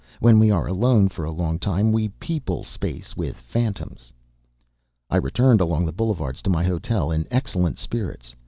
When 0.19 0.39
we 0.39 0.49
are 0.49 0.65
alone 0.65 1.09
for 1.09 1.25
a 1.25 1.31
long 1.31 1.59
time 1.59 1.91
we 1.91 2.07
people 2.07 2.63
space 2.63 3.15
with 3.15 3.37
phantoms. 3.37 4.11
I 5.11 5.17
returned 5.17 5.61
along 5.61 5.85
the 5.85 5.91
boulevards 5.93 6.41
to 6.41 6.49
my 6.49 6.63
hotel 6.63 7.11
in 7.11 7.27
excellent 7.29 7.77
spirits. 7.77 8.33